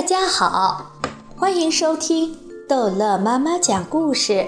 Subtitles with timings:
[0.00, 0.92] 大家好，
[1.36, 2.34] 欢迎收听
[2.66, 4.46] 逗乐妈妈讲故事。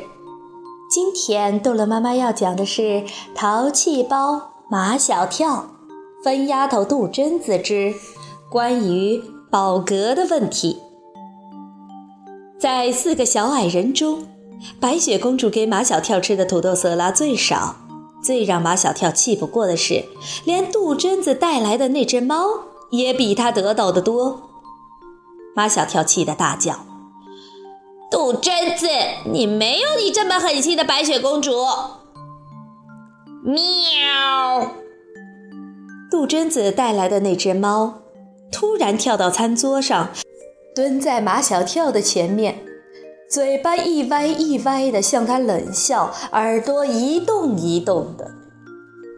[0.90, 2.82] 今天逗乐妈妈要讲的是
[3.34, 5.66] 《淘气包马小跳》，
[6.24, 7.94] 分丫头杜真子之
[8.50, 10.78] 关于饱嗝的问题。
[12.58, 14.26] 在四个小矮人中，
[14.80, 17.76] 白雪公主给马小跳吃的土豆色拉最少。
[18.24, 20.06] 最让马小跳气不过的是，
[20.46, 22.42] 连杜真子带来的那只猫
[22.90, 24.48] 也比他得到的多。
[25.54, 26.74] 马小跳气得大叫
[28.10, 28.86] ：“杜真子，
[29.24, 31.52] 你没有你这么狠心的白雪公主！”
[33.44, 33.60] 喵！
[36.10, 38.02] 杜真子带来的那只猫
[38.50, 40.10] 突然跳到餐桌上，
[40.74, 42.64] 蹲在马小跳的前面。
[43.30, 48.30] 嘴巴一歪一歪的向他冷笑，耳朵一动一动的。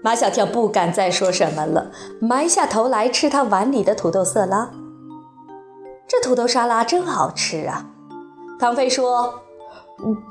[0.05, 4.71] 马小跳不敢再说什么了，埋下头来吃他碗里的土豆色拉。
[6.07, 7.87] 这土豆沙拉真好吃啊！
[8.61, 9.43] 唐飞说：“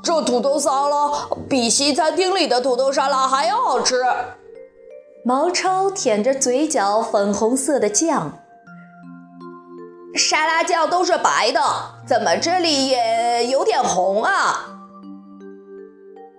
[0.02, 1.10] 这土豆沙拉
[1.48, 4.02] 比西餐厅里的土豆沙拉还要好吃。”
[5.24, 8.32] 毛超舔着嘴角粉红色的酱。
[10.14, 11.60] 沙拉酱都是白的，
[12.06, 14.80] 怎么这里也有点红啊？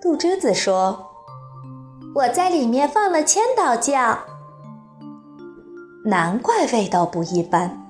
[0.02, 1.12] 杜鹃子说
[2.16, 4.20] ：“我在里面放了千岛酱，
[6.06, 7.82] 难怪味道不一般。”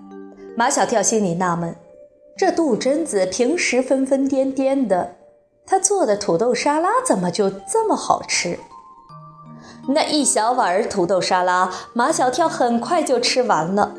[0.57, 1.75] 马小跳心里纳闷：
[2.37, 5.15] 这杜真子平时疯疯癫癫的，
[5.65, 8.57] 他做的土豆沙拉怎么就这么好吃？
[9.89, 13.95] 那一小碗土豆沙拉，马小跳很快就吃完了。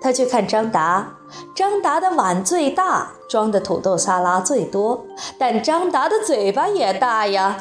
[0.00, 1.14] 他去看张达。
[1.56, 5.04] 张达的碗最大，装的土豆沙拉最多，
[5.36, 7.58] 但张达的嘴巴也大呀。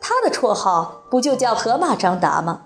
[0.00, 2.62] 他的绰号不就叫河马张达吗？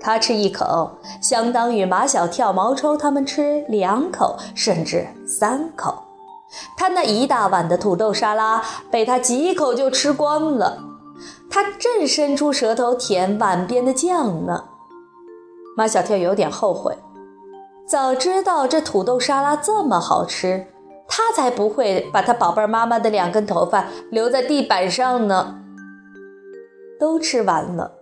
[0.00, 6.02] 他吃一口，相当于马小跳、毛抽他们吃两口，甚至三口。
[6.76, 10.78] 他那一大碗的土豆沙拉被他几口就吃光了，
[11.50, 14.64] 他正伸出舌头舔碗边的酱呢。
[15.76, 16.96] 马小跳有点后悔。
[17.86, 20.66] 早知道这土豆沙拉这么好吃，
[21.08, 25.56] 他才不会把他宝贝妈妈的两根头发留在地板上呢。
[26.98, 27.92] 都吃完了，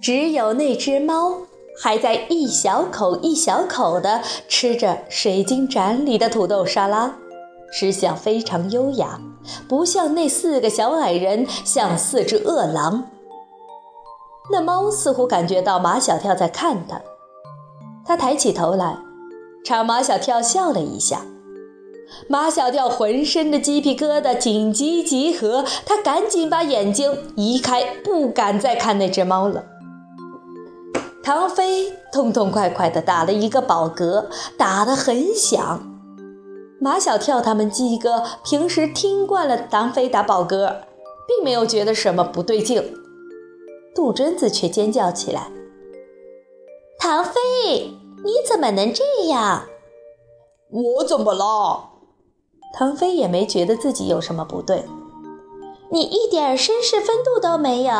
[0.00, 1.36] 只有那只猫
[1.78, 7.14] 还在一小口一小口地吃着水晶盏里的土豆沙拉，
[7.72, 9.20] 吃相非常优雅，
[9.68, 13.04] 不像那四个小矮人像四只饿狼。
[14.50, 17.00] 那猫似乎感觉到马小跳在看它，
[18.06, 18.96] 它抬起头来。
[19.62, 21.20] 朝马小跳笑了一下，
[22.26, 29.62] 马小跳浑身的鸡皮疙瘩紧急集合，他赶紧把眼睛移开，不敢再看那只猫了。
[31.30, 34.26] 唐飞痛痛快快地打了一个饱嗝，
[34.58, 35.80] 打得很响。
[36.80, 40.78] 马小跳他们几个平时听惯了唐飞打饱嗝，
[41.28, 42.92] 并没有觉得什么不对劲。
[43.94, 45.52] 杜真子却尖叫起来
[46.98, 47.40] ：“唐飞！”
[48.26, 49.66] 你怎么能这样？
[50.68, 51.90] 我怎么了？
[52.74, 54.84] 唐飞也没觉得自己有什么不对。
[55.92, 57.94] 你一点绅士风度都没有。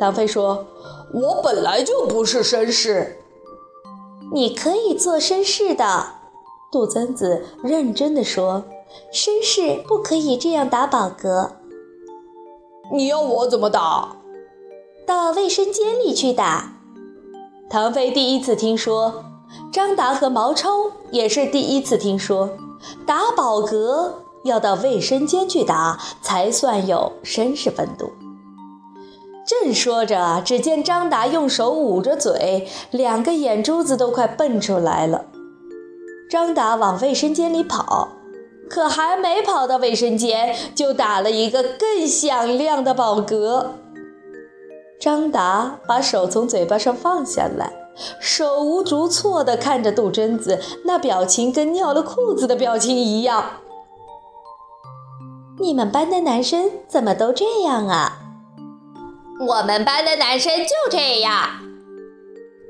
[0.00, 0.66] 唐飞说
[1.12, 3.18] ：“我本来就不是绅士。”
[4.32, 6.06] 你可以做绅士的。
[6.70, 8.64] 杜曾子认真的说
[9.12, 11.50] ：“绅士不可以这样打饱嗝。”
[12.90, 14.16] 你要我怎么打？
[15.06, 16.72] 到卫生间里去打。
[17.68, 19.24] 唐飞第一次听说，
[19.70, 22.50] 张达和毛超也是第一次听说，
[23.06, 24.12] 打饱嗝
[24.44, 28.10] 要到卫生间去打才算有绅士风度。
[29.44, 35.24] 正说着，只见张达用手捂着嘴，两个眼珠子都快蹦出来了。
[36.30, 38.08] 张达往卫生间里跑，
[38.70, 43.66] 可还没跑到卫生间，就打了一个更响亮的饱嗝。
[45.00, 47.72] 张达把手从嘴巴上放下来，
[48.20, 53.44] 手无足措地看着杜真子，那表情跟尿了裤子的表情一样。
[55.58, 58.20] 你们班的男生怎么都这样啊？
[59.40, 61.60] 我们班的男生就这样。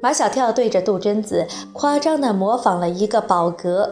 [0.03, 3.91] 马小跳对着杜真子夸张地模仿了一个饱嗝。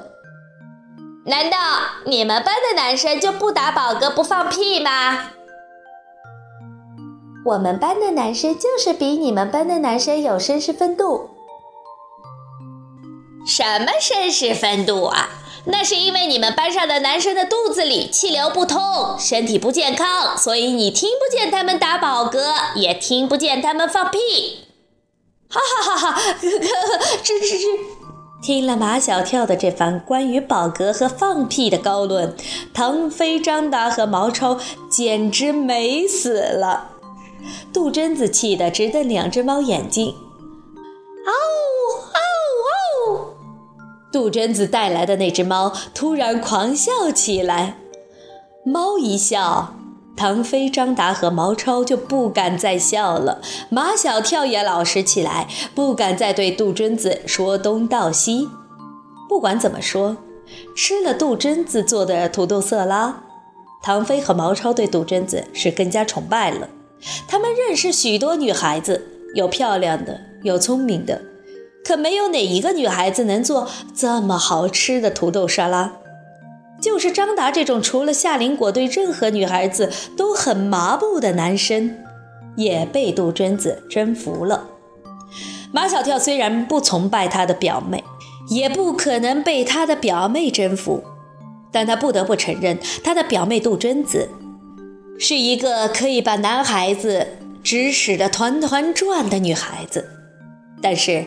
[1.26, 1.58] 难道
[2.06, 5.30] 你们班的男生就不打饱嗝不放屁吗？
[7.44, 11.30] 我们班的男生就是比你们班的男生有绅士风度。
[13.46, 15.28] 什么绅士风度啊？
[15.66, 24.18] 那是因为你们班上的男生的肚子里气流不通，身体不健康，所以你听不见他们打饱嗝，也听不见他们放屁。
[25.48, 26.22] 哈哈哈哈！
[26.40, 27.56] 这这这！
[28.42, 32.34] 听了马小跳的这番关于饱嗝和放屁的高论，
[32.72, 34.58] 腾飞、张达和毛超
[34.90, 36.92] 简直美死了。
[37.72, 40.14] 杜真子气得直瞪两只猫眼睛，
[44.12, 47.76] 杜真子带来的那只猫突然狂笑起来，
[48.64, 49.74] 猫一笑。
[50.16, 53.40] 唐飞、张达和毛超就不敢再笑了，
[53.70, 58.46] 马小跳也老实起来，不敢再对杜真子说东道西。
[59.30, 60.18] 不管怎么说，
[60.76, 63.22] 吃了杜真子做的土豆色拉，
[63.82, 66.68] 唐飞和毛超对杜真子是更加崇拜了。
[67.26, 71.22] 他们认识许多女孩子，有漂亮的，有聪明的，
[71.84, 75.92] 可没有哪一个女孩子能做这么好吃的土豆沙拉。
[76.80, 81.94] 就是张达这种除了夏林果对任何女孩子都很麻木的男生，
[82.56, 84.68] 也被杜真子征服了。
[85.72, 88.02] 马小跳虽然不崇拜他的表妹，
[88.48, 91.04] 也不可能被他的表妹征服，
[91.70, 94.30] 但他不得不承认，他的表妹杜真子
[95.18, 97.26] 是一个可以把男孩子
[97.62, 100.08] 指使得团团转的女孩子。
[100.80, 101.26] 但是，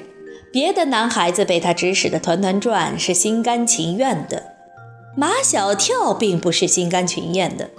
[0.54, 4.54] 别的男孩子被他指使的团团转是心甘情愿的。
[5.18, 7.72] 马小跳并不是心甘情愿的，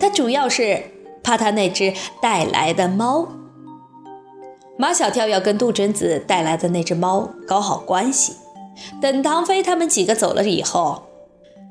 [0.00, 0.82] 他主要是
[1.22, 1.92] 怕他那只
[2.22, 3.28] 带来的猫。
[4.78, 8.34] 马小跳要跟杜真子带来的那只猫搞好关系。
[9.02, 11.02] 等唐飞他们几个走了以后，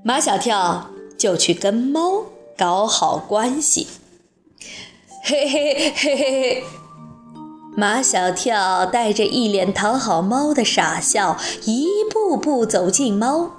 [0.03, 2.25] 马小跳就去跟猫
[2.55, 3.87] 搞好关系。
[5.23, 6.63] 嘿嘿嘿嘿嘿！
[7.75, 13.51] 马小跳带着一脸讨好猫的傻笑，一步步走近猫。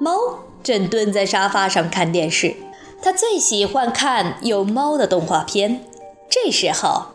[0.00, 0.16] 猫。
[0.62, 2.54] 正蹲在沙发上看电视，
[3.02, 5.84] 他最喜欢看有猫的动画片。
[6.30, 7.06] 这时候，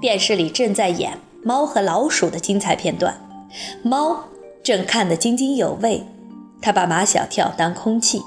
[0.00, 3.20] 电视里正在演猫和老鼠的精彩片段，
[3.82, 4.24] 猫
[4.62, 6.06] 正看得津津有味。
[6.62, 8.22] 他把马小跳当空气，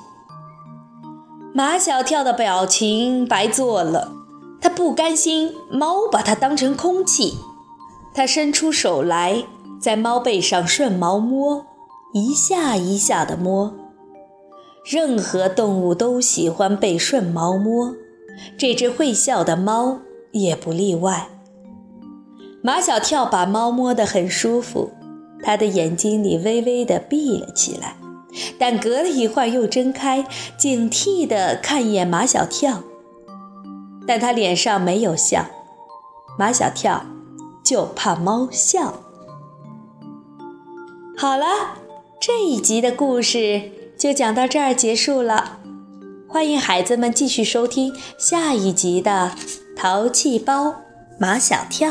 [1.56, 4.12] 马小跳的表情白做了，
[4.68, 7.38] 他不甘心猫把他当成空气，
[8.14, 9.46] 他伸出手来，
[9.80, 11.66] 在猫背上顺毛摸，
[12.14, 13.74] 一下一下的摸。
[14.84, 17.94] 任何动物都喜欢被顺毛摸，
[18.58, 20.00] 这只会笑的猫
[20.34, 21.30] 也不例外。
[22.62, 24.92] 马小跳把猫摸得很舒服，
[25.42, 27.96] 他的眼睛里微微地闭了起来，
[28.60, 30.28] 但隔了一会儿又睁开，
[30.58, 32.84] 警惕地看一眼马小跳，
[34.08, 35.46] 但他脸上没有笑。
[36.40, 37.06] 马小跳
[37.64, 39.02] 就怕猫笑。
[41.18, 41.46] 好了，
[42.22, 43.74] 这一集的故事。
[43.98, 45.58] 就讲到这儿结束了，
[46.30, 49.32] 欢迎孩子们继续收听下一集的
[49.76, 50.76] 《淘气包
[51.20, 51.90] 马小跳》。